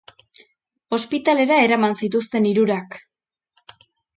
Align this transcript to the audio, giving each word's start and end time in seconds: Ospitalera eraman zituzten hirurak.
Ospitalera 0.97 1.59
eraman 1.67 1.93
zituzten 2.01 2.51
hirurak. 2.53 2.99